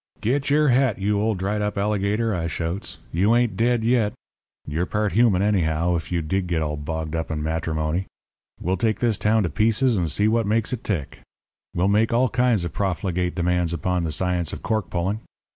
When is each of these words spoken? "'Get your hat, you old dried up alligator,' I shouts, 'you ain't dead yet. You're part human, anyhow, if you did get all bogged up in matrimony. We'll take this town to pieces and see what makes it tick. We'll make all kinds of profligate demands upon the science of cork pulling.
"'Get 0.19 0.49
your 0.49 0.69
hat, 0.69 0.97
you 0.97 1.21
old 1.21 1.37
dried 1.37 1.61
up 1.61 1.77
alligator,' 1.77 2.33
I 2.33 2.47
shouts, 2.47 2.97
'you 3.11 3.35
ain't 3.35 3.55
dead 3.55 3.83
yet. 3.83 4.13
You're 4.67 4.87
part 4.87 5.11
human, 5.11 5.43
anyhow, 5.43 5.95
if 5.95 6.11
you 6.11 6.23
did 6.23 6.47
get 6.47 6.63
all 6.63 6.75
bogged 6.75 7.15
up 7.15 7.29
in 7.29 7.43
matrimony. 7.43 8.07
We'll 8.59 8.77
take 8.77 8.99
this 8.99 9.19
town 9.19 9.43
to 9.43 9.49
pieces 9.51 9.97
and 9.97 10.09
see 10.09 10.27
what 10.27 10.47
makes 10.47 10.73
it 10.73 10.83
tick. 10.83 11.19
We'll 11.75 11.87
make 11.87 12.11
all 12.11 12.29
kinds 12.29 12.63
of 12.65 12.73
profligate 12.73 13.35
demands 13.35 13.73
upon 13.73 14.03
the 14.03 14.11
science 14.11 14.51
of 14.53 14.63
cork 14.63 14.89
pulling. 14.89 15.19